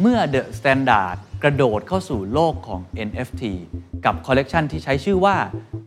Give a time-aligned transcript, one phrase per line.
[0.00, 3.42] เมื่อ The Standard กระโดดเข้าสู่โลกของ NFT
[4.04, 5.36] กับคอลเลกชันที่ใช้ชื่อว่า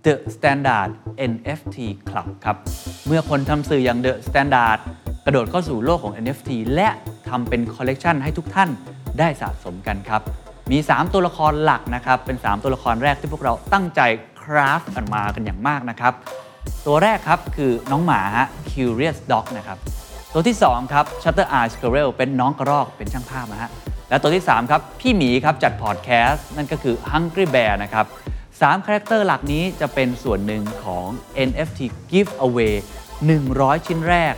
[0.05, 0.89] The Standard
[1.31, 1.77] NFT
[2.09, 2.57] Club ครับ
[3.07, 4.79] เมื่อคนทำสื่ออย่าง The Standard
[5.25, 6.89] กระโดดเข้าสู่โลกของ NFT และ
[7.29, 8.69] ทำเป็นคอลเลกชันให้ทุกท่าน
[9.19, 10.21] ได้สะสมกันครับ
[10.71, 14.01] มี 3 ตัวละครหลักนะครับ เป็น 3 ตัวละครแรกที่พวกเราตั้งใจ
[14.41, 16.13] คราฟกันมากันอย่างมากนะครับ
[16.85, 19.77] ตัวแรกครับคือน้องหมาฮะ Curious Dog นะครับ
[20.33, 23.71] ตัวที่ 2 ครับ Shutter Eye Squirrel เป็นน้องกระรอกเป็นช่างภาพนะฮะ
[24.09, 28.05] และตัวที่ 3 ครับ พี่หมีครับจัดพอดแคสต์นั่นก็คือ Hungry Bear นะครับ
[28.45, 31.07] 3 character หลักนี้จะเป็นส่วนหนึ่งของ
[31.47, 31.79] NFT
[32.11, 32.75] Giveaway
[33.31, 34.33] 100 ชิ้นแรก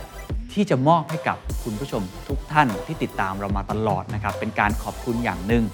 [0.52, 5.64] ที่จะมอบให้กับคุณผู้ชมทุกท่านที่ติดตามเรามาตลอดนะครับ เป็นการขอบคุณอย่างหนึ่ง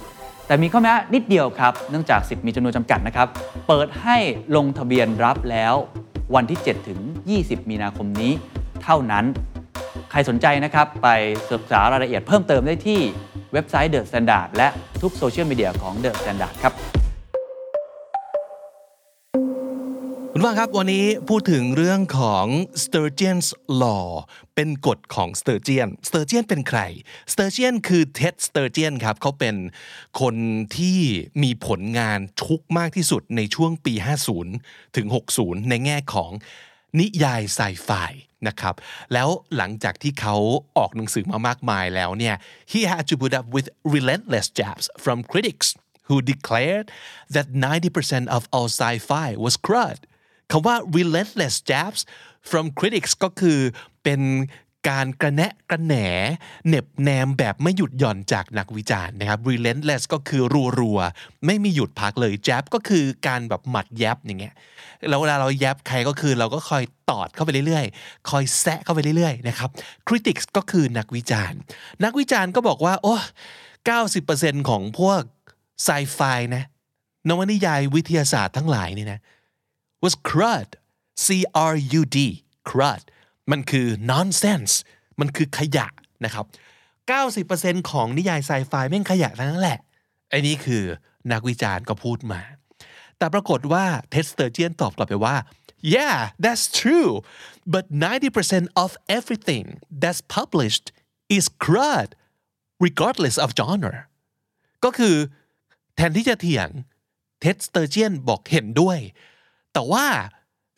[0.47, 3.29] แต่มีข้อแม้นิดเดียวครับ เนื่องจากสิทธิ์มีจำนวนจำกัดนะครับ
[3.69, 4.17] เปิดให้
[4.57, 5.75] ลงทะเบียนรับแล้ว
[6.35, 7.01] วันที่ 7 ถึง
[7.37, 8.33] 20 มีนาคมนี้
[8.83, 9.25] เท่านั้น
[10.17, 11.09] ครสนใจนะครับ ไป
[11.53, 13.01] ศึกษารายละเอียดเพิ่มเติมได้ที่
[13.53, 14.69] เว็บไซต์ The Standard และ
[15.03, 16.73] ทุกโซเชียลมีเดียของ The Standard ครับ
[20.33, 22.47] คุณฟังครับวันนี้พูดถึงเรื่องของ
[22.83, 23.49] Sturgeon's
[23.83, 24.07] Law
[24.55, 26.81] เป็นกฎของ Sturgeon Sturgeon เป็นใคร
[27.33, 29.57] Sturgeon คือ Ted Sturgeon ครับเขาเป็น
[30.21, 30.37] คน
[30.77, 30.99] ที่
[31.43, 33.95] มีผลงานทุกมากที่สุดในช่วงปี
[34.47, 35.07] 50 ถึง
[35.39, 36.33] 60 ในแง่ของ
[37.01, 37.91] นิยายไซไฟ
[38.49, 38.75] นะครับ
[39.13, 40.37] แล้วหลังจากที่เขา
[40.79, 42.37] ออกหนังสือมามากมายแล้วเนี่ย
[42.73, 45.69] he had to put up with relentless jabs from critics
[46.09, 46.87] who declared
[47.35, 50.01] that 90% of all sci-fi was crud
[50.51, 52.01] คำว่า relentless jabs
[52.51, 53.61] from critics ก็คือ
[54.03, 54.21] เป็น
[54.89, 55.95] การกระแนะกระแหน
[56.69, 60.43] เน็บแนมแบบไม่หยุดหย่อนจากนักวิจารณ์นะครับ relentless ก็คือ
[60.81, 64.55] รัวๆ ไม่มีหยุดพักเลย jab ก็คือการแบบหมัดแยบอย่างเงี้ย
[65.09, 69.71] แล้วเวลาเราแยบใครก็คือเราก็คอยตอดเข้าไปเรื่อยๆ คอยแซะเข้าไปเรื่อยๆนะครับ
[70.09, 71.59] critics ก็คือนักวิจารณ์
[72.05, 73.15] นักวิจารณ์ก็บอกว่าโอ้
[73.93, 75.21] 90%ของพวก
[75.85, 76.21] ไซไฟ
[76.55, 76.65] นะ
[77.29, 79.21] นวนิยายวิทยาศาสตร์ทั้งหลายนี่นะ
[80.03, 80.69] was crud
[81.25, 81.27] C
[81.73, 82.19] R U D
[82.69, 83.03] crud
[83.51, 84.75] มันคือ nonsense
[85.21, 85.87] มันคือขยะ
[86.25, 86.45] นะครับ
[87.19, 89.79] 90%ของนิยายไซไฟแม่งขยะทั้งนั้นแหละ
[90.31, 90.85] ไอ้นี่คือ
[91.33, 92.41] นักวิจารณ์ก็พูดมา
[93.19, 95.37] แต่ปรากฏว่า Ted Sturgeon ตอบกลับไปว่า
[95.95, 97.13] yeah that's true
[97.75, 97.85] but
[98.31, 99.65] 90% of everything
[100.03, 100.87] that's published
[101.37, 102.09] is crud
[102.85, 103.99] regardless of genre
[104.85, 105.17] ก็คือ
[105.97, 106.69] แทนที่จะเถียง
[107.41, 108.99] Ted Sturgeon บอกเห็นด้วย
[109.73, 110.07] แต่ว่า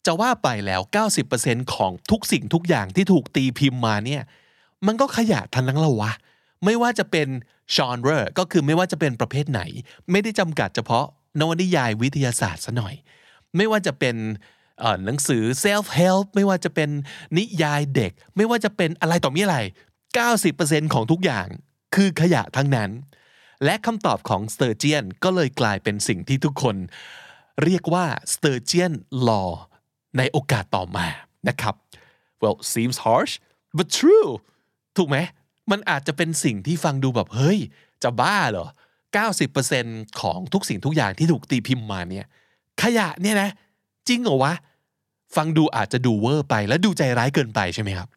[0.06, 0.81] จะว่าไปแล้ว
[1.27, 4.22] 90%ของทุกสิ่งทุกอย่างที่ถูกตีพิมพ์มาเนี่ย
[4.87, 6.12] มันก็ขยะทั้งนั้นละวะ
[6.65, 7.28] ไม่ว่าจะเป็น
[7.77, 9.61] genre ก็คือไม่ว่าจะเป็นประเภทไหน
[10.11, 11.05] ไม่ได้จำกัดเฉพาะ
[11.41, 12.95] นวนิยายวิทยาศาสตร์ซะหน่อย
[13.56, 14.16] ไม่ว่าจะเป็น
[15.05, 16.91] หนังสือ self help ไม่ว่าจะเป็น
[17.39, 19.59] นิยายเด็ก ไม่ว่าจะเป็นอะไรต่อมีอะไร
[20.27, 21.47] 90%ของทุกอย่าง
[21.95, 22.91] คือขยะทั้งนั้น
[23.65, 26.77] และคำตอบของ Sturgeon ก็เลยกลายเป็นสิ่งที่ทุกคน
[27.65, 28.93] เรียกว่า Sturgeon
[29.28, 29.50] Law
[30.19, 31.06] ในโอกาสต่อมา
[31.49, 31.75] นะครับ
[32.43, 33.34] well seems harsh
[33.77, 34.31] but true
[34.97, 35.16] ถูกไหม
[35.71, 37.59] มันอาจจะเป็นสิ่งที่ฟังดูแบบเฮ้ย
[38.03, 38.69] จะบ้าเหรอ
[39.47, 42.27] 90%ของทุกสิ่งทุกอย่างที่ถูกตีพิมพ์มาเนี่ย
[42.82, 43.50] ขยะเนี่ยนะ
[44.09, 44.53] จริงเหรอวะ
[45.37, 48.09] ฟังดูอาจจะดูเวอร์ไปและดูใจร้ายเกินไปใช่ไหมครับ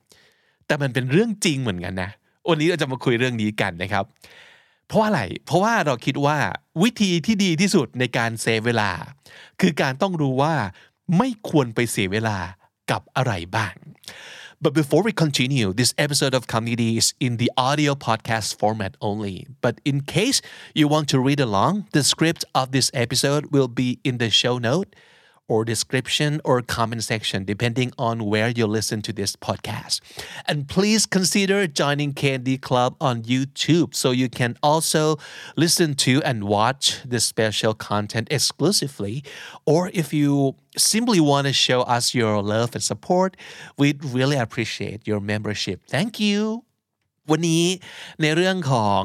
[0.66, 2.10] แต่มันเป็นเรื่องจริงเหมือนกันนะ
[2.50, 4.06] วันนี้เราจะมาคุยเรื่องนี้กันนะครับ
[4.88, 6.38] เพราะอะไร เพราะว่าเราคิดว่า
[6.84, 8.92] วิธีที่ดีที่สุดในการเซฟเวลา
[9.62, 10.54] คือการต้องรู้ว่า
[11.18, 12.38] ไม่ควรไปเสียเวลา
[12.92, 13.76] กับอะไรบ้าง
[14.62, 19.48] But before we continue, this episode of Comedy is in the audio podcast format only.
[19.62, 20.42] But in case
[20.80, 24.58] you want to read along, the script of this episode will be in the show
[24.58, 24.90] note
[25.49, 30.01] or description or comment section, depending on where you listen to this podcast.
[30.47, 35.19] And please consider joining Candy Club on YouTube so you can also
[35.57, 39.23] listen to and watch the special content exclusively.
[39.67, 43.37] Or if you simply want to show us your love and support,
[43.77, 45.79] we'd really appreciate your membership.
[45.87, 46.65] Thank you.
[47.31, 47.65] วันนี้
[48.23, 49.03] ในเรื่องของ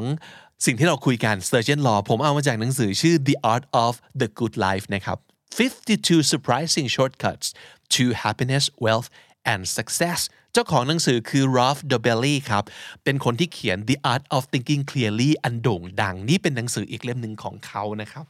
[0.66, 5.18] สิ่งที่เราคุยกัน Surgeon Law ผมเอามาจากหนังสือชื่อ The Art of the Good Life นะครับ
[5.57, 7.55] 52 surprising shortcuts
[7.89, 9.09] to happiness, wealth
[9.53, 10.21] and Success
[10.53, 12.65] เจ้าของหนังสือคือ Ralph Dobelli ครับ
[13.05, 18.25] เป็นคนที่เขียน The Art of Thinking Clearly อันโด่งดัง นี่เป็นหนังสืออีกเล่มหนึ่งของเขานะครับ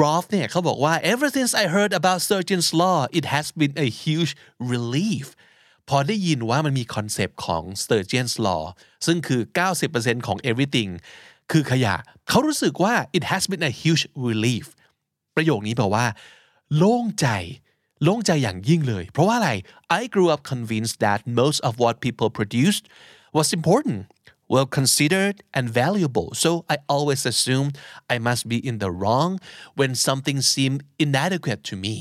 [0.00, 4.32] Ralph เนี่ยเขาบอกว่า Ever since I heard about Sturgeon's Law it has been a huge
[4.72, 5.26] relief
[5.88, 8.64] พอได้ยินว่ามันมีคอนเซปต์ของ Sturgeon's Law
[9.06, 9.40] ซึ่งคือ
[9.84, 10.90] 90%ของ everything
[11.52, 11.94] คือขยะ
[12.28, 14.66] เขารู้สึกว่า it has been a huge relief
[15.36, 16.06] ประโยคนี้แปลว่า
[16.76, 17.28] โล่งใจ
[18.02, 19.50] โล่งใจอย่างยิ่งเลย เพราะว่าอะไร
[20.00, 22.84] I grew up convinced that most of what people produced
[23.36, 23.98] was important
[24.52, 27.72] well considered and valuable so I always assumed
[28.14, 29.30] I must be in the wrong
[29.78, 31.96] when something seemed inadequate to me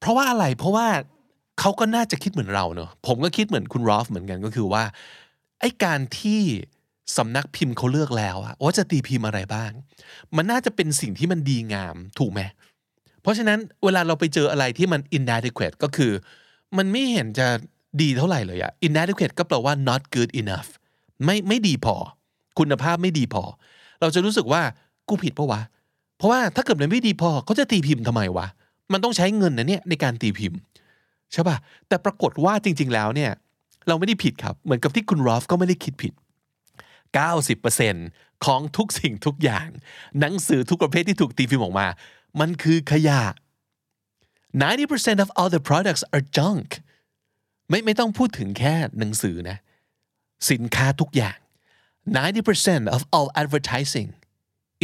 [0.00, 0.88] เพราะว่าอะไร เพราะว่า
[1.60, 4.84] เขาก็น่าจะคิดเหมือนเราเนอะผมก็คิดเหมือนคุณรอฟเหมือนกันก็คือว่า
[5.60, 6.40] ไอ้การที่
[7.16, 9.70] สำนักพิมพ์เขาเลือกแล้วอะว่าจะตีพิมพ์อะไรบ้าง
[10.36, 12.40] มันน่าจะเป็นสิ่งที่มันดีงามถูกไหม
[13.22, 16.12] เพราะฉะนั้นเวลาเราไปเจออะไรที่มัน inadequate ก็คือ
[16.76, 17.46] มันไม่เห็นจะ
[18.02, 20.68] ดีเท่าไหร่เลยอะ inadequate ก็แปลว่า not good enough
[21.24, 21.96] ไม่ไม่ดีพอ
[22.58, 23.42] คุณภาพไม่ดีพอ
[24.00, 24.62] เราจะรู้สึกว่า
[25.08, 25.60] กูผิดปะวะ
[26.16, 28.46] เพราะว่าถ้าเกิดมันไม่ดีพอเขาจะตีพิมพ์ทำไมวะ
[28.92, 30.58] มันต้องใช้เงินนะเนี่ยในการตีพิมพ์
[31.32, 31.56] ใช่ป่ะ
[31.88, 33.30] แต่ปรากฏว่าจริง ๆ แล้วเนี่ย
[33.88, 36.12] เราไม่ได้ผิดครับ เหมือนกับที่คุณรอฟก็ไม่ได้คิดผิด
[37.28, 39.68] 90%ของทุกสิ่งทุกอย่าง
[40.20, 41.86] หนังสือทุกประเภทที่ถูกตีพิมพ์ออกมา
[42.40, 43.22] มันคือขยะ
[44.62, 46.68] 90% of all the products are junk
[47.68, 49.56] ไม่ไม่ต้องพูดถึงแค่หนังสือนะ
[50.50, 51.36] สินค้าทุกอย่าง
[52.16, 54.10] 90% of all advertising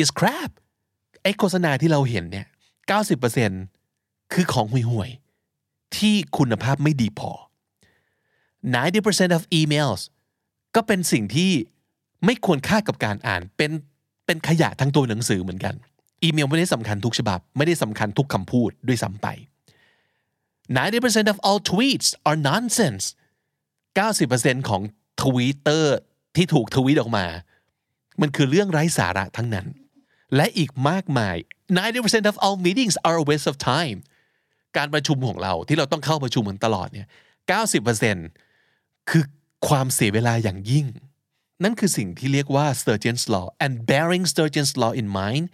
[0.02, 0.50] is crap
[1.22, 2.46] ไอโฆษณาที่เราเห็นเนี่ย
[3.60, 7.32] 90%คือของห่วยๆ ที่คุณภาพไม่ดีพอ
[8.74, 10.00] 90% of emails
[10.74, 11.52] ก็เป็นสิ่งที่
[12.24, 13.72] ไม่ควรค่ากับการอ่าน เป็น
[14.26, 15.74] เป็นขยะทั้งตัวหนังสือเหมือนกัน
[16.26, 19.26] อีเมลไม่ได้สำคัญทุกฉบับ ไม่ได้สำคัญทุกคำพูดด้วยซ้ำไป
[20.76, 23.04] 90% of all tweets are nonsense
[23.88, 24.82] 90%ของ
[25.22, 25.96] ทวีตเตอร์
[26.36, 27.26] ที่ถูกทวีตออกมา
[28.20, 29.66] มันคือเรื่องไร้สาระทั้งนั้น
[30.36, 31.36] และอีกมากมาย
[31.86, 33.98] 90% of all meetings are a waste of time
[34.76, 37.06] การประชุมของเราที่เราต้องเข้าประชุมเหมือนตลอดเนี่ย
[38.28, 39.24] 90%คือ
[39.68, 40.86] ความเสียเวลาอย่างยิ่ง
[41.64, 45.44] นั่นคือสิ่งที่เรียกว่า Sturgeon's Law and bearing Sturgeon's Law in mind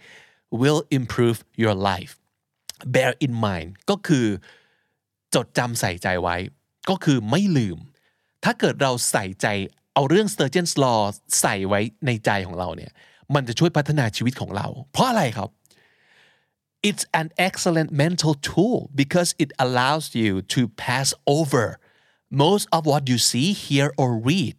[0.60, 2.12] will improve your life
[2.94, 4.26] bear in mind ก็คือ
[5.34, 6.36] จดจำใส่ใจไว้
[6.90, 7.78] ก็คือไม่ลืม
[8.44, 9.46] ถ้าเกิดเราใส่ใจ
[9.94, 11.00] เอาเรื่อง Sturgeon's Law
[11.40, 12.92] ใส่ไว้ในใจของเราเนี่ย
[13.34, 15.50] มันจะช่วยพัฒนาชีวิตของเรา เพราะอะไรครับ
[16.88, 21.66] It's an excellent mental tool because it allows you to pass over
[22.44, 24.54] most of what you see, hear, or read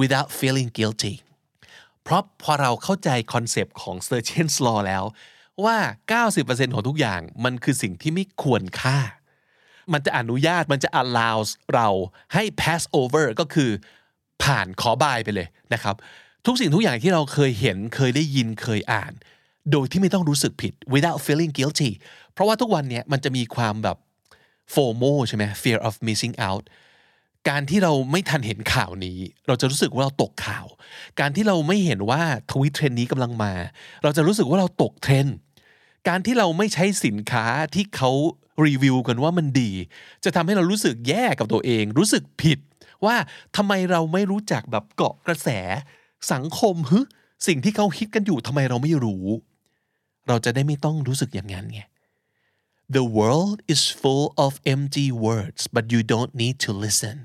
[0.00, 1.14] without feeling guilty
[2.02, 5.04] เพราะพอเราเข้าใจคอนเซปต์ของ Sturgeon's Law แล้ว
[5.65, 5.77] ว่า
[6.31, 8.99] 90%ของทุกอย่างมันคือสิ่งที่ไม่ควรค่า
[9.93, 11.37] มันจะอนุญาตมันจะ allow
[11.73, 11.87] เรา
[12.33, 13.69] ให้ pass over ก็คือ
[14.43, 15.95] ผ่านขอบายไปเลยนะครับ
[16.45, 19.13] ทุกสิ่งทุกอย่างที่เราเคยเห็นเคยได้ยินเคยอ่าน
[19.71, 21.91] โดยที่ไม่ต้องรู้สึกผิด without feeling guilty
[22.33, 23.97] เพราะว่าทุกวันเนี้ยมันจะมีความแบบ
[24.73, 26.63] FOMO ใช่ไหม fear of missing out
[27.49, 29.17] การที่เราไม่ทันเห็นข่าวนี้
[29.47, 30.65] เราจะรู้สึกว่าเราตกข่าว
[31.19, 33.53] การที่เราไม่เห็นว่าทวิตเทรนนี้กำลังมา
[34.03, 35.27] เราจะรู้สึกว่าเราตกเทรน
[36.07, 37.45] การที่เราไม่ใช้สินค้า
[37.75, 38.11] ที่เขา
[38.65, 39.71] รีวิวกันว่ามันดี
[40.23, 42.59] จะทำให้เรารู้สึกแย่กับตัวเอง รู้สึกผิด
[43.05, 43.15] ว่า
[43.55, 45.49] ทำไมเราไม่รู้จักแบบเกาะกระแส
[46.31, 46.99] สังคมฮึ
[47.47, 49.25] สิ่งที่เขาฮิตกันอยู่ทำไมเราไม่รู้
[50.27, 51.81] เราจะได้ไม่ต้องรู้สึกอย่างนั้นไง
[52.95, 57.17] The world is full of empty words but you don't need to listen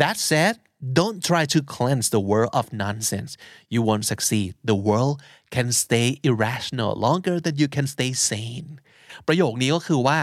[0.00, 0.54] That said
[0.98, 3.30] don't try to cleanse the world of nonsense
[3.74, 5.14] you won't succeed the world
[5.54, 8.68] can stay irrational longer than you can stay sane
[9.26, 10.18] ประโยคนี้ก็คือว่า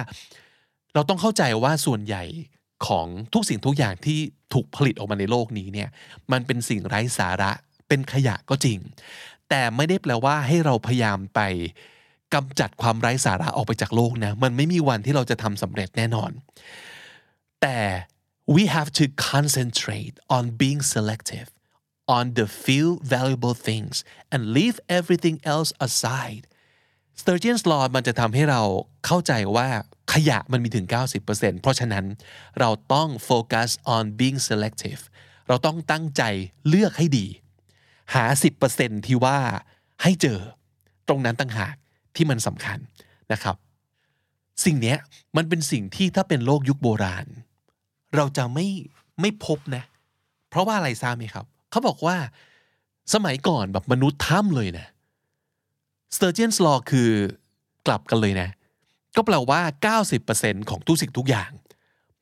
[0.94, 2.24] เราต้องเข้าใจว่าส่วนใหญ่
[2.88, 4.20] ของทุกสิ่งทุกอย่างที่
[4.54, 5.90] ถูกผลิตออกมาในโลกนี้เนี่ย
[6.32, 7.52] มันเป็นสิ่งไร้สาระ
[7.88, 8.80] เป็นขยะก็จริง
[9.50, 11.42] แต่ไม่ได้แปลว่าให้เราพยายามไป
[12.34, 16.32] กำจัดความไร้สาระออกไปจากโลกนะมันไม่มีวันที่เราจะทำสำเร็จแน่นอน
[17.62, 17.78] แต่
[18.56, 21.48] we have to concentrate on being selective
[22.18, 23.96] on the few valuable things
[24.32, 26.44] and leave everything else aside
[27.22, 28.62] Sturgeon's Law มันจะทำให้เรา
[29.06, 29.68] เข้าใจว่า
[30.14, 30.86] ขยะมันมีถึง
[31.24, 32.06] 90%เพราะฉะนั้น
[32.60, 35.02] เราต้อง focus on being selective
[35.48, 36.24] เราต้องตั้งใจ
[36.68, 37.28] เลือกให้ดี
[38.14, 38.26] หา
[38.66, 39.40] 10%ที่ว่า
[40.04, 40.40] ให้เจอ
[41.08, 41.76] ตรงนั้นตั้งหาก
[42.16, 42.80] ที่มันสำคัญ
[43.32, 43.56] นะครับ
[44.66, 44.96] สิ่งนี้
[45.38, 47.26] มันเป็นสิ่งที่ถ้าเป็นโลกยุคโบราณ
[48.16, 48.68] เราจะไม่
[49.22, 49.84] ไม่พบนะ
[50.50, 52.18] เพราะว่าอะไรทราบไหมครับ เขาบอกว่า
[53.14, 54.88] สมัยก่อนแบบมนุษย์ถ้ำเลยนะ
[56.16, 57.10] Sturgeon's Law คือ
[57.88, 58.50] กลับกันเลยนะ
[59.16, 59.62] ก็แปลว่า
[60.16, 61.52] 90%ของทุกสิ่งทุกอย่าง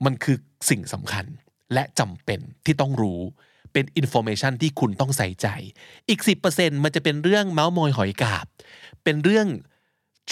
[0.06, 0.38] มันคือ
[0.70, 1.26] สิ่งสำคัญ
[1.74, 3.22] และจำเป็นที่ต้องรู้
[3.74, 5.48] เป็น information ที่คุณต้องใส่ใจ
[6.10, 6.20] อีก
[6.54, 8.46] 10%มันจะเป็นเรื่องเมาส์มอยหอยกาบ
[9.04, 9.48] เป็นเรื่อง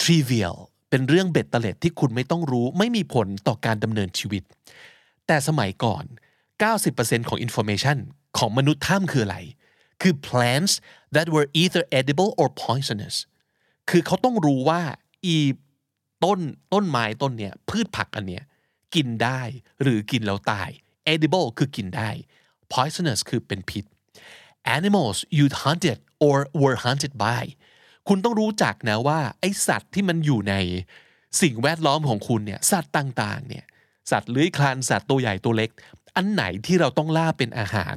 [0.00, 0.56] trivial
[0.90, 4.42] เป็นเรื่องเบ็ดเตล็ดที่คุณไม่ต้องรู้ ไม่มีผลต่อการดำเนินชีวิต
[5.26, 6.04] แต่สมัยก่อน
[6.66, 7.98] 90%ของ information
[8.38, 9.38] ของมนุษย์ถ้ำคืออะไร
[10.02, 10.72] คือ plants
[11.14, 13.16] that were either edible or poisonous
[13.90, 14.82] คือเขาต้องรู้ว่า
[15.24, 15.36] อี
[16.24, 16.40] ต้น
[16.72, 18.44] ต้นไม้ต้นเนี้ยพืชผักอันเนี้ย
[18.94, 19.40] กินได้
[19.82, 20.68] หรือกินแล้วตาย
[21.12, 22.10] edible คือกินได้
[22.72, 23.84] poisonous คือเป็นพิษ
[24.76, 27.44] animals you hunted or were hunted by
[28.08, 30.54] คุณต้องรู้จักนะว่าไอสัตว์ที่มันอยู่ใน
[31.42, 33.64] สิ่งแวดล้อมของคุณเนี่ยสัตว์ต่างๆเนี่ย
[34.10, 35.70] สัตว์เลื้อยคลานสัตว์ตัวใหญ่ตัวเล็ก
[36.16, 37.96] อันไหนที่เราต้องล่าเป็นอาหาร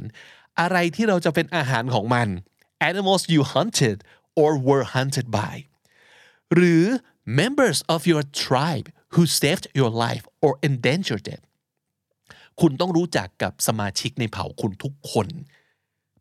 [0.60, 2.28] อะไรที่เราจะเป็นอาหารของมัน
[2.90, 3.98] animals you hunted
[4.42, 5.56] or were hunted by
[6.54, 6.84] หรือ
[7.42, 11.42] members of your tribe who saved your life or endangered it
[12.62, 15.28] คุณต้องรู้จักกับสมาชิกในเผ่าคุณทุกคน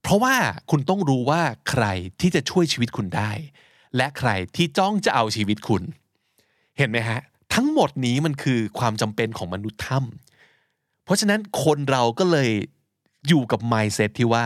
[0.03, 0.37] เพราะว่า
[0.71, 1.85] คุณต้องรู้ว่าใคร
[2.21, 3.33] ที่จะช่วยชีวิตคุณได้
[3.97, 5.83] และใครที่จ้องจะเอาชีวิตคุณ
[6.79, 7.21] เห็นไหมฮะ
[7.55, 12.51] ทั้งหมดนี้มันคือความจำเป็นของมนุษย์ถ้ำเพราะฉะนั้นคนเราก็เลย
[13.29, 14.45] อยู่กับ mindset ที่ว่า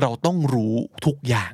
[0.00, 0.74] เราต้องรู้
[1.06, 1.52] ทุกอย่าง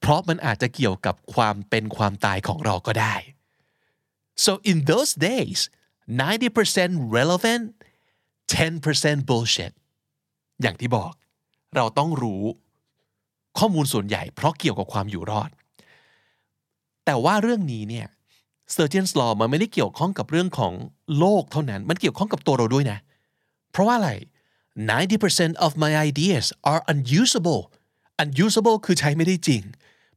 [0.00, 3.14] เพราะมันอาจจะเกี่ยวกับความเป็นความตายของเราก็ได้
[4.44, 5.60] so in those days
[6.20, 7.64] 90% relevant
[8.54, 9.72] 10% bullshit
[10.62, 11.12] อย่างที่บอก
[11.76, 12.42] เราต้องรู้
[13.58, 15.50] ข้อมูลส่วนใหญ่เพราะเกี่ยวกับความอยู่รอด
[17.04, 18.06] แต่ว่าเรื่องนี้เนี่ย
[18.74, 20.72] Surgeon's Law มันไม่ได้เกี่ยวข้องกับเรื่องของ
[21.18, 22.98] โลกเท่านั้น มันเกี่ยวข้องกับตัวเราด้วยนะ
[23.70, 24.10] เพราะว่าอะไร
[24.88, 27.62] 90% of my ideas are unusable
[28.22, 29.62] unusable คือใช้ไม่ได้จริง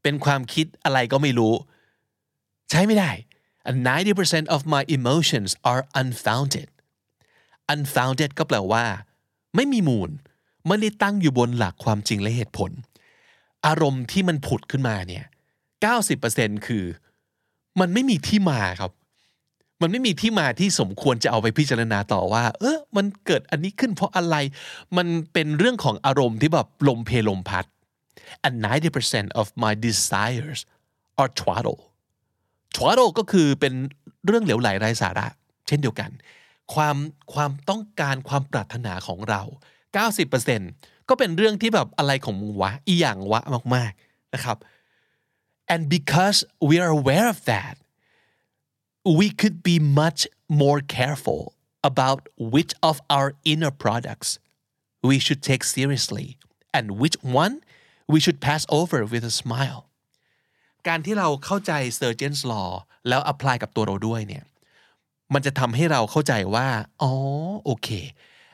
[0.02, 1.54] เป็นความคิดอะไรก็ไม่รู้
[2.70, 3.12] ใช้ไม่ได้
[3.70, 3.78] and
[4.18, 6.70] 90% of my emotions are unfounded
[7.74, 8.86] unfounded ก็แปลว่า
[9.56, 10.10] ไม่มีมูล
[10.68, 12.72] ไม่ได้ตั้งอยู่บนหลักความจริงและเหตุผล
[13.66, 15.26] อารมณ์ที่มันผุดขึ้นมาเนี่ย
[15.96, 16.84] 90%คือ
[17.80, 18.92] มันไม่มีที่มาครับ
[19.82, 24.36] มันไม่มีที่มาที่สมควรจะเอาไปพิจารณาต่อว่า เออมันเกิดอันนี้ขึ้นเพราะอะไร
[24.98, 27.66] มันเป็นเรื่องของอารมณ์ที่แบบลมเพลมพัด
[28.46, 28.56] and
[29.00, 30.60] 90% of my desires
[31.22, 31.80] are twaddle
[32.76, 33.74] twaddle ก็คือเป็น
[34.26, 35.28] เรื่องเหลวไหลไร้สาระ
[35.68, 36.10] เช่นเดียวกัน
[36.74, 36.98] ความ
[37.34, 39.42] ความต้องการความปรารถนาของเรา
[40.26, 43.42] 90%ก็เป็นเรื่องที่แบบอะไรของมึงวะอีหยังวะ
[43.76, 44.58] มากๆนะครับ
[45.73, 47.75] and because we are aware of that
[49.21, 50.21] we could be much
[50.63, 51.43] more careful
[51.91, 52.21] about
[52.55, 54.31] which of our inner products
[55.09, 56.29] we should take seriously
[56.77, 57.55] and which one
[58.13, 59.81] we should pass over with a smile
[60.89, 62.71] การที่เราเข้าใจ Surgeon's Law
[63.09, 64.45] แล้ว apply กับตัวเราด้วยเนี่ย
[65.35, 66.69] มันจะทำให้เราเข้าใจว่า
[67.03, 67.13] อ๋อ
[67.65, 67.89] โอเค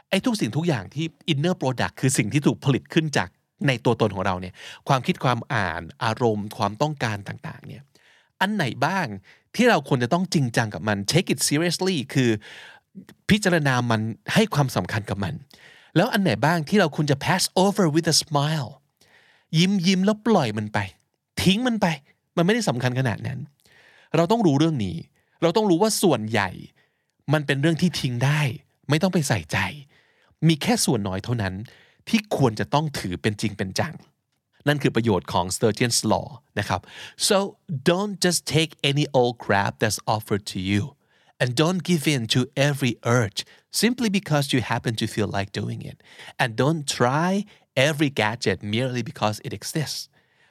[0.09, 3.29] ไอ้ทุกสิ่งทุกอย่างที่ inner product คือสิ่งที่ถูกผลิตขึ้นจาก
[3.68, 4.54] ในตัวตนของเราเนี่ย
[4.88, 7.84] ความคิดความอ่านอารมณ์ ความต้องการต่างๆเนี่ย
[8.42, 9.06] อันไหนบ้าง
[9.56, 12.30] ที่เราควรจะต้องจริงจังกับมัน take it seriously คือ
[13.30, 14.02] พิจารณามัน
[14.34, 15.34] ให้ความสำคัญกับมัน
[15.96, 18.70] แล้วอันไหนบ้างที่เราควรจะ pass over with a smile
[19.58, 20.80] ยิ้มยิ้มแล้วปล่อยมันไป
[21.42, 21.88] ทิ้งมันไป
[22.38, 23.40] มันไม่ได้สำคัญขนาดนั้น
[24.16, 24.98] เราต้องรู้เรื่องนี้
[25.42, 26.50] เราต้องรู้ว่าส่วนใหญ่
[27.34, 28.42] มันเป็นเรื่องที่ทิ้งได้
[28.90, 29.58] ไม่ต้องไปใส่ใจ
[30.48, 31.54] มีแค่ส่วนน้อยเท่านั้น
[32.10, 33.94] ที่ควรจะต้องถือเป็นจริงเป็นจัง
[34.68, 36.28] นั่นคือประโยชน์ของ Sturgeon's Law
[36.60, 36.82] นะครับ
[37.28, 37.38] so
[37.90, 40.82] don't just take any old crap that's offered to you
[41.42, 43.40] and don't give in to every urge
[43.84, 45.98] simply because you happen to feel like doing it
[46.42, 47.32] and don't try
[47.88, 50.02] every gadget merely because it exists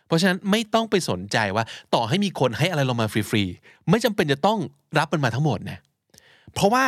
[0.06, 4.58] เพราะฉะนั้นไม่ต้องไปสนใจว่าต่อให้มีคนให้อะไรเรามาฟรีๆ ไม่จำเป็นจะต้อง
[4.98, 5.78] รับมันมาทั้งหมดนะ
[6.54, 6.86] เพราะว่า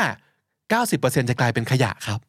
[0.62, 2.20] 90%จะกลายเป็นขยะครับ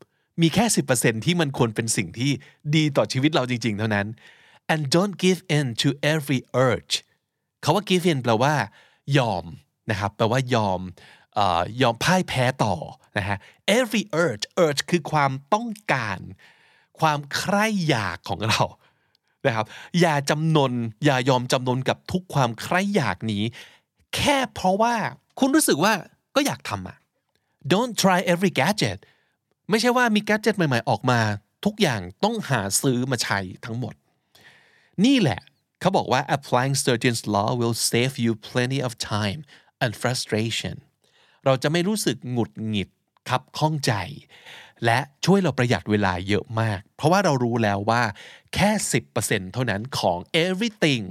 [0.41, 0.65] มีแค่
[0.95, 2.31] 10%ที่มันควรเป็นสิ่งที่
[2.75, 4.07] ดีต่อชีวิตเราจริง ๆ เท่านั้น
[4.73, 6.95] and don't give in to every urge
[7.61, 8.53] เขาว่า give in แปลว่า
[9.17, 9.45] ยอม
[9.91, 10.79] นะครับแปลว่ายอม
[11.37, 11.39] อ
[11.81, 12.75] ยอมพ่ายแพ้ต่อ
[13.17, 13.37] นะฮะ
[13.79, 16.19] every urge urge คือความต้องการ
[16.99, 18.61] ความใคร่อยากของเรา
[19.45, 19.65] นะครับ
[20.01, 20.73] อย่าจำนน
[21.05, 23.43] อย่ายอมจำนนกับทุกความใคร่อยากนี้
[24.15, 24.95] แค่เพราะว่า
[25.39, 25.93] คุณรู้สึกว่า
[26.35, 26.97] ก็อยากทำอะ
[27.71, 28.99] don't try every gadget
[29.69, 31.21] ไม่ใช่ว่ามีแกจิตใหม่ ๆ ออกมา
[31.65, 33.95] ทุกอย่างต้องหาซื้อมาใช้ทั้งหมด
[35.05, 35.39] นี่แหละ
[35.79, 39.39] เขาบอกว่า applying Sturgeon's law will save you plenty of time
[39.83, 40.75] and frustration
[41.45, 42.89] เราจะไม่รู้สึกหงุดหงิด
[43.29, 43.93] ขับข้องใจ
[44.85, 48.03] และช่วยเราประหยัดเวลาเยอะมาก เพราะว่าเรารู้แล้วว่า
[48.53, 48.71] แค่
[49.11, 51.03] 10%เท่านั้นของ everything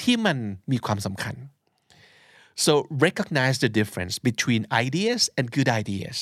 [0.00, 0.38] ที่มัน
[0.72, 1.34] มีความสำคัญ
[2.64, 2.72] so
[3.06, 6.16] recognize the difference between ideas and good ideas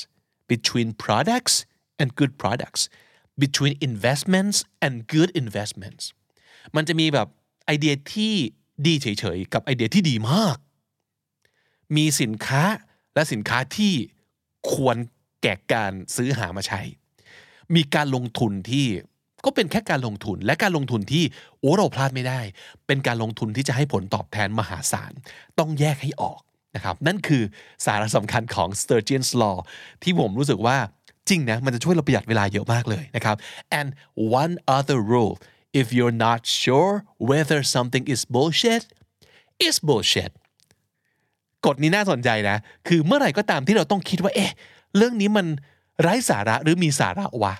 [0.52, 1.54] between products
[2.00, 2.82] and good products
[3.42, 6.04] between investments and good investments
[6.76, 7.28] มันจะมีแบบ
[7.66, 8.34] ไอเดียที่
[8.86, 10.56] ดีเฉยๆ กับไอเดียที่ดีมาก
[11.96, 12.62] มีสินค้า
[13.14, 13.94] และสินค้าที่
[14.72, 14.96] ควร
[15.42, 16.80] แก่การซื้อหามาใช้
[17.74, 18.86] มีการลงทุนที่
[19.44, 21.24] ก็เป็นแค่การลงทุนและการลงทุนที่
[21.58, 22.40] โอ้เราพลาดไม่ได้
[22.86, 25.12] เป็นการลงทุนที่จะให้ผลตอบแทนมหาศาล
[25.58, 26.40] ต้องแยกให้ออก
[26.74, 27.42] นะครับนั่นคือ
[27.84, 29.56] สาระสำคัญของ Sturgeon's Law
[30.02, 30.76] ที่ผมรู้สึกว่า
[31.28, 33.36] จริงนะมันจะช่วยเราประหยัดเวลาเยอะมากเลยนะครับ
[33.78, 33.88] and
[34.42, 35.34] one other rule
[35.80, 36.94] if you're not sure
[37.28, 38.82] whether something is bullshit
[39.64, 40.32] it's bullshit
[41.66, 42.56] กฎนี้น่าสนใจนะ
[42.88, 44.52] คือเมื่อไหร่ก็ตามที่เราต้องคิดว่า เอ๊ะ
[44.96, 45.46] เรื่องนี้มัน
[46.00, 47.54] ไร้สาระหรือมีสาระวะ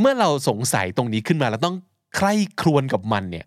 [0.00, 1.76] เมื่อเราสงสัยตรงนี้ขึ้นมาแล้วต้อง
[2.16, 3.46] ใคร่ครวญกับมันเนี่ย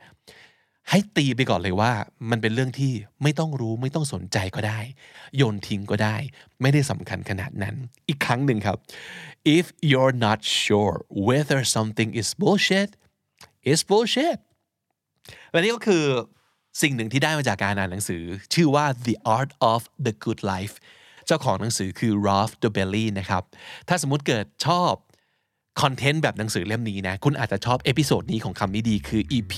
[0.89, 1.91] ให้ตีไปก่อนเลยว่า
[2.29, 4.79] มันเป็นเรื่องที่ไม่ต้องรู้ไม่ต้องสนใจก็ได้
[5.37, 6.15] โยนทิ้งก็ได้
[6.61, 7.75] ไม่ได้สำคัญขนาดนั้น
[8.09, 8.77] อีกครั้งหนึ่งครับ
[9.57, 10.95] if you're not sure
[11.27, 12.89] whether something is bullshit
[13.69, 14.39] it's bullshit
[15.51, 16.03] และนี่ก็คือ
[16.81, 20.75] สิ่งหนึ่งที่ได้มาจากการอ่านหนังสือ ชื่อว่า The Art of the Good Life
[21.27, 23.43] เจ้าของหนังสือคือ Rolf d o b e l l i นะครับ
[23.87, 24.93] ถ้าสมมติเกิดชอบ
[25.81, 29.53] content แบบหนังสือเล่มนี้นะ คุณอาจจะชอบ episode นี้ของคำนี้ดีคือ EP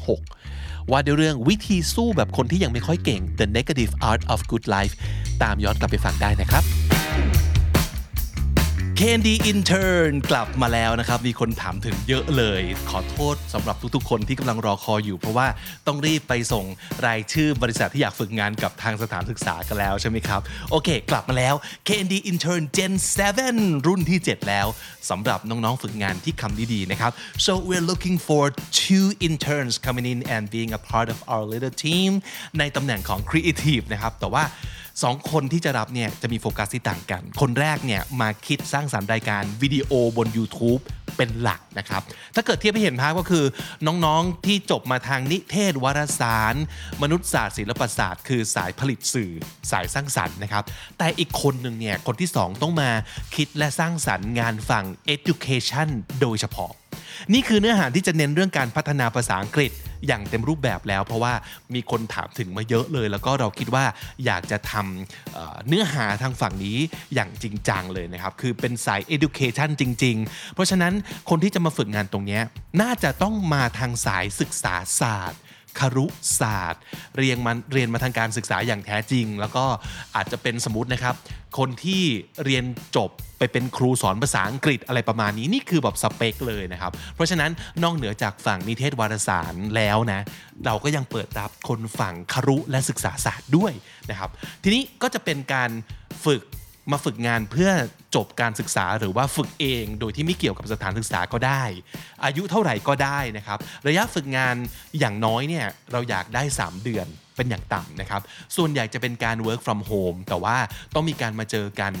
[0.00, 4.94] 836 ว่าด้วยเรื่องวิธีสู้แบบคนที่ยังไม่ค่อยเก่ง The Negative Art of Good Life
[5.42, 6.93] ตามย้อนกลับไปฟังได้นะครับ
[9.00, 15.46] Candy Intern กลับมาแล้วนะครับ มีคนถามถึงเยอะเลย ขอโทษสำหรับทุกๆ คนที่กำลังรอคอยอยู่ เพราะว่า
[15.86, 16.64] ต้องรีบไปส่ง
[17.06, 21.54] รายชื่อบริษัทที่อยากฝึกงานกับทางสถานศึกษากันแล้วใช่ไหมครับ โอเค กลับมาแล้ว
[21.88, 22.92] Candy Intern Gen
[23.40, 24.66] 7 รุ่นที่ 7 แล้ว
[25.10, 27.12] สำหรับน้องๆ ฝึกงานที่คำดีๆนะครับ
[27.44, 28.42] so we're looking for
[28.82, 32.10] two interns coming in and being a part of our little team
[32.58, 34.44] ในตำแหน่งของ Creative นะครับแต่ว่า
[35.02, 40.82] สองคนที่จะรับเนี่ยจะมีโฟกัสที่ต่างกัน คนแรกเนี่ยมาคิดสร้างสรรค์รายการวิดีโอบน YouTube
[41.16, 42.02] เป็นหลักนะครับ
[42.34, 43.44] ถ้าเกิดเทียบให้เห็นภาพก็คือ
[43.86, 46.54] น้องๆที่จบมาทางนิเทศวารสาร
[47.02, 49.32] มนุษยศาสตร์ศิลปศาสตร์ คือสายผลิตสื่อ
[49.70, 50.64] สายสร้างสรรค์นะครับ
[50.98, 52.90] แต่อีกคนหนึ่งเนี่ยคนที่สองต้องมา
[53.36, 55.88] คิดและสร้างสรรค์งานฝั่ง education
[56.20, 56.72] โดยเฉพาะ
[57.32, 59.72] นี่คือเนื้อหาที่จะเน้นเรื่องการพัฒนาภาษาอังกฤษ
[60.06, 61.32] อย่างเต็มรูปแบบแล้ว เพราะว่า
[61.74, 63.84] มีคนถามถึงมาเยอะเลย แล้วก็เราคิดว่า
[64.24, 66.78] อยากจะทำเเนื้อหาทางฝั่งนี้
[67.14, 70.92] อย่างจริงจังเลยนะครับ คือเป็นสาย education จริง ๆ เพราะฉะนั้น
[71.30, 72.40] คนที่จะมาฝึกงานตรงนี้
[72.82, 75.40] น่าจะต้องมาทางสายศึกษาศาสตร์
[75.78, 76.06] ครุ
[76.40, 76.82] ศาสตร์
[77.18, 79.64] เรียนมาเรียนมาทางการศึกษาอย่างแท้จริง แล้วก็
[80.16, 81.14] อาจจะเป็นสมมตินะครับ
[81.58, 82.02] คนที่
[82.44, 82.64] เรียน
[82.96, 87.50] จบไปเป็นครูสอนภาษาอังกฤษอะไรประมาณนี้นี่คือแบบสเปคเลยนะครับ เพราะฉะนั้น
[87.82, 90.20] นอกเหนือจากฝั่งนิเทศวารสารแล้วนะ
[90.66, 93.72] เราก็ยังเปิดรับคนฝั่งครุและศึกษาศาสตร์ด้วย
[94.10, 94.30] นะครับ
[94.62, 95.70] ทีนี้ก็จะเป็นการ
[96.24, 96.42] ฝึก
[96.92, 97.70] มาฝึกงานเพื่อ
[98.14, 101.62] จบการศึกษาหรือว่าฝึกเองโดยที่ไม่เกี่ยวกับสถานศึกษาก็ได้
[102.24, 104.54] อายุเท่าไหร่ก็ได้นะครับ ระยะฝึกงาน
[104.98, 108.22] อย่างน้อยเนี่ยเราอยากได้ 3 เดือนเป็นอย่างต่ำนะครับ
[108.56, 110.56] ส่วนใหญ่จะเป็นการ work from home แต่ว่า
[110.94, 111.92] ต้องมีการมาเจอกัน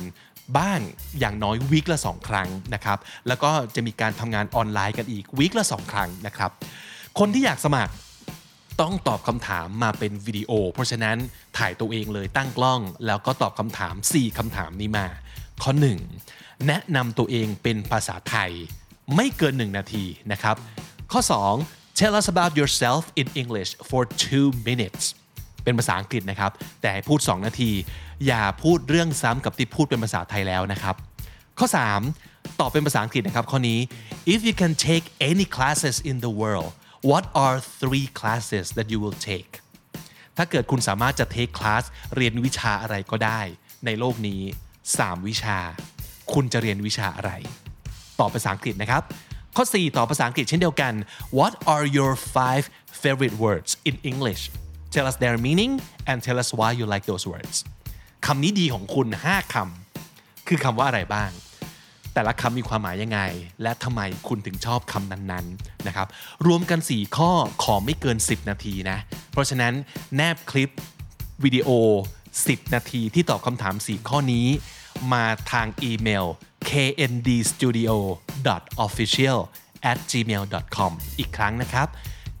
[0.58, 0.80] บ้าง
[1.20, 6.50] อย่างน้อยวีคละ 2 ครั้งนะครับ แล้วก็จะมีการทำงานออนไลน์กันอีกวีคละ 2 ครั้งนะครับ
[7.18, 7.92] คนที่อยากสมัคร
[8.80, 11.16] ต้องตอบคำถามมาเป็นวิดีโอ เพราะฉะนั้น
[11.58, 15.06] ถ่ายตัวเองเลยตั้งกล้อง แล้วก็ตอบคำถาม 4คำถามนี้มา
[15.62, 15.72] ข้อ
[16.18, 18.50] 1 แนะนำตัวเองเป็นภาษาไทย
[19.16, 20.56] ไม่เกิน 1 นาทีนะครับ
[21.12, 21.20] ข้อ
[21.60, 25.04] 2 tell us about yourself in English for two minutes
[25.64, 27.70] เป็นภาษาอังกฤษนะครับ แต่ให้พูด 2 นาที
[28.26, 30.94] อย่าพูดเรื่องซ้ำกับที่พูดเป็นภาษาไทยแล้วนะครับ
[31.58, 31.66] ข้อ
[32.12, 33.78] 3 ตอบเป็นภาษาอังกฤษนะครับข้อนี้
[34.34, 36.70] if you can take any classes in the world
[37.10, 39.52] what are three classes that you will take
[40.36, 41.84] ถ้าเกิดคุณสามารถจะเทคคลาส
[42.16, 43.40] เรียนวิชาอะไรก็ได้
[43.86, 44.40] ในโลกนี้
[44.84, 45.58] 3 วิชา
[46.32, 47.32] คุณจะเรียนวิชาอะไร
[48.20, 49.02] ตอบภาษาอังกฤษนะครับ
[49.56, 50.94] ข้อ 4ตอบภาษาอังกฤษเช่นเดียวกัน
[51.38, 52.64] What are your five
[53.02, 54.42] favorite words in English
[54.94, 55.72] Tell us their meaning
[56.10, 57.56] and tell us why you like those words
[58.26, 61.30] คำนี้ดีของคุณ 5คำคือคำว่าอะไรบ้าง
[62.14, 63.20] แต่ละคำมีความหมายยังไง
[63.62, 66.08] และทำไมคุณถึงชอบคำนั้นๆนะครับ
[66.46, 67.30] รวมกัน 4 ข้อ
[67.62, 68.98] ขอไม่เกิน 10 นาทีนะ
[69.32, 69.72] เพราะฉะนั้น
[70.16, 70.70] แนบคลิป
[71.44, 71.68] วิดีโอ
[72.22, 74.46] 10 นาทีที่ตอบคำถาม 4 ข้อนี้
[75.12, 76.26] มาทางอีเมล
[76.68, 79.38] kndstudio.official
[79.90, 81.88] at gmail.com อีกครั้งนะครับ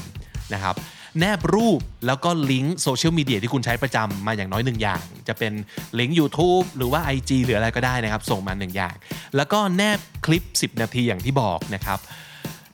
[0.52, 0.74] นะครับ
[1.18, 5.52] แนบรูปแล้วก็ลิงก์โซเชียลมีเดียที่คุณใช้ประจำมาอย่างน้อยหนึ่งอย่าง จะเป็น
[5.98, 8.94] ลิงก์ YouTube หรือว่า IG หรืออะไรก็ได้นะครับ ส่งมาหนึ่งอย่าง
[9.36, 11.98] แล้วก็แนบคลิป 10 นาทีอย่างที่บอกนะครับ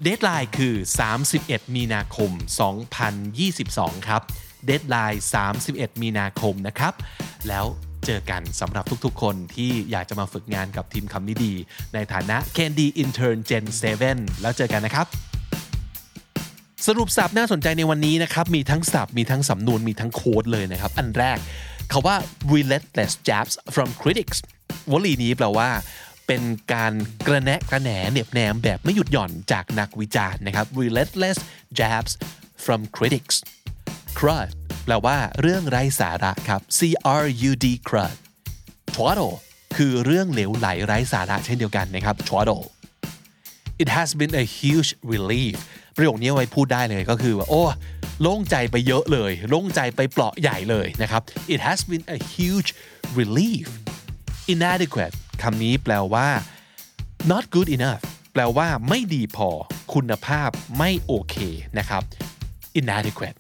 [0.03, 0.75] deadline คือ
[1.25, 2.31] 31 มีนาคม
[3.39, 4.23] 2022 ครับ
[4.67, 5.23] เดทไลน์
[5.63, 6.95] 31 มีนาคมนะครับ
[7.49, 7.65] แล้ว
[8.07, 11.55] เจอกันสำหรับทุกๆ คนที่อยากจะมาฝึกงานกับทีมคำนี้ดี
[11.95, 13.65] ในฐานะ Candy Intern Gen
[14.05, 15.07] 7 แล้วเจอกันนะครับ
[16.91, 21.39] สรุปสับน่าสนใจในวันนี้นะครับ มีทั้งศัพท์ มีทั้งสำนวน มีทั้งโค้ดเลยนะครับ อันแรก
[21.93, 22.17] คาว่า
[22.55, 24.39] relentless jabs from critics
[24.91, 25.71] วลีนี้แปลว่า
[26.27, 26.93] เป็นการ
[27.27, 31.39] กระแนะกระแหนเหน็บแนมแบบไม่หยุดหย่อนจากนักวิจารณ์นะครับ relentless
[31.79, 32.13] jabs
[32.65, 33.37] from critics
[34.19, 34.49] crud
[34.85, 36.81] แปลว่าเรื่องไร้สาระครับ c
[37.23, 38.17] r u d crud
[38.95, 39.35] twaddle
[39.77, 42.65] คือเรื่องเหลวไหลไร้สาระเช่นเดียวกันนะครับ twaddle
[43.83, 45.57] it has been a huge relief
[45.99, 47.63] ประโยคนี้เอาไว้พูดได้เลยก็คือว่าโอ้
[48.23, 51.23] โล่งใจไปเยอะเลยโล่งใจไปเปราะใหญ่เลยนะครับ
[51.55, 52.71] it has been a huge
[53.19, 53.67] relief
[54.55, 56.29] inadequate คำนี้แปลว่า
[57.31, 59.49] not good enough แปลว่าไม่ดีพอ
[59.95, 61.37] คุณภาพไม่โอเค
[61.79, 62.03] นะครับ
[62.81, 63.37] inadequate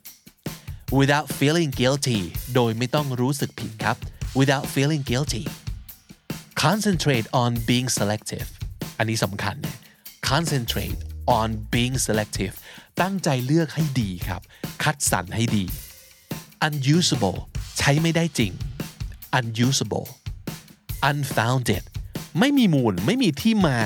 [0.98, 2.20] without feeling guilty
[2.54, 3.96] โดยไม่ต้องรู้สึกผิดครับ
[4.38, 5.44] without feeling guilty
[6.64, 8.48] concentrate on being selective
[8.98, 9.56] อันนี้สำคัญ
[10.30, 10.98] concentrate
[11.36, 12.54] on being selective
[13.00, 14.42] ตั้งใจเลือกให้ดีครับ
[14.82, 15.64] คัดสรรให้ดี
[16.66, 17.38] unusable
[17.78, 18.52] ใช้ไม่ได้จริง
[19.38, 20.08] unusable
[21.10, 21.84] unfounded
[22.38, 23.78] ไม่มีมูลไม่มีที่มา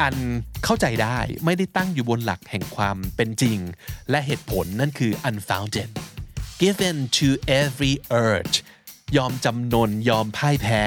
[0.00, 0.16] อัน
[0.64, 3.58] เข้าใจได้ไม่ได้ตั้งอยู่บนหลักแห่งความเป็นจริง
[4.10, 5.88] และเหตุผลนั่นคือ unfounded
[6.62, 7.28] given to
[7.60, 7.94] every
[8.26, 8.56] urge
[9.16, 10.82] ยอมจำนนยอมพ่ายแพ้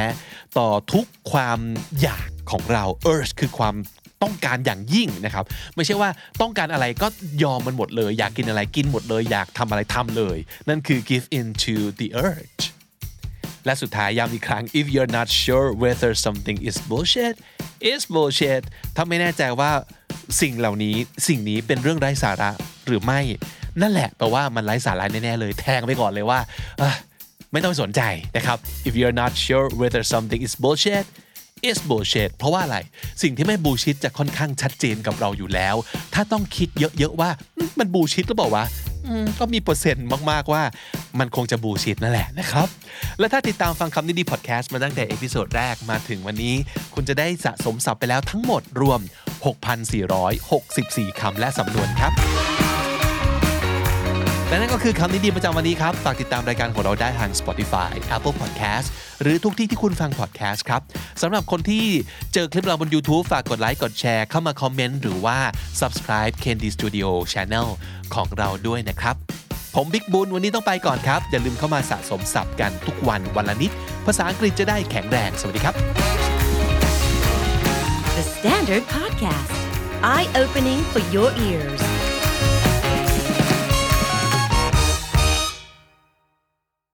[0.57, 1.59] ต่อทุกความ
[2.01, 3.75] อยากของเรา urge คือความ
[4.23, 6.09] ต้องการอย่างยิ่งนะครับ ไม่ใช่ว่า
[6.41, 7.07] ต้องการอะไรก็
[7.43, 10.37] ยอมมันหมดเลย อยากกินอะไรกินหมดเลย อยากทำอะไรทำเลย
[10.69, 12.63] นั่นคือ give in to the urge
[13.65, 17.35] และสุดท้ายย้ำอีกครั้ง if you're not sure whether something is bullshit
[17.91, 18.63] is bullshit
[18.95, 19.71] ถ้าไม่แน่ใจว่า
[20.41, 20.95] สิ่งเหล่านี้
[21.27, 22.49] สิ่งนี้เป็นเรื่องไร้สาระ
[22.87, 23.19] หรือไม่
[23.81, 26.39] นั่นแหละแปลว่ามันไร้สาระแน่ๆเลย แทงไปก่อนเลยว่า
[27.51, 28.01] ไม่ต้องสนใจ
[28.35, 31.05] นะครับ if you're not sure whether something is bullshit
[31.69, 32.77] is bullshit เพราะว่าอะไร
[33.21, 35.75] สิ่งที่ไม่บูชิดจะค่อนข้างชัดเจนกับเราอยู่แล้ว
[36.13, 37.29] ถ้าต้องคิดเยอะๆว่า
[37.79, 38.65] มัน bullshit หรือเปล่าวะ
[39.39, 40.63] ก็มีเปอร์เซ็นต์มากๆว่า
[41.19, 42.67] มันคงจะ bullshit นั่นแหละนะครับ
[43.19, 46.55] และถ้าติดตามฟังคำนี้ดีพอดแคสต์มาตั้งแต่ episode แรกมาถึงวันนี้
[46.93, 48.99] คุณจะได้สะสมศัพท์ไปแล้วทั้งหมดรวม
[50.29, 52.13] 6,464คำและสำนวนครับ
[54.49, 58.87] และนั่นก็คือคำนี้ดีประจำวันนี้ครับ ฝากติดตามรายการของเราได้ทาง Spotify Apple Podcast
[59.21, 60.81] หรือทุกที่ที่คุณฟัง podcast ครับ
[61.21, 61.85] สำหรับคนที่
[62.33, 65.37] เจอคลิปเราบน YouTube ฝากกดไลค์กดแชร์เข้ามาคอมเมนต์หรือว่า
[65.79, 67.67] subscribe Candy Studio Channel
[68.15, 69.15] ของเราด้วยนะครับ
[69.75, 73.71] ผมบิ๊กบุญวันนี้ต้องไปก่อนครับ อย่าลืมเข้ามาสะสมศัพท์กันทุกวันวันละนิด
[74.05, 75.75] ภาษาอังกฤษจะได้แข็งแรง สวัสดีครับ
[78.17, 79.53] The Standard Podcast,
[80.13, 81.98] eye opening for your ears.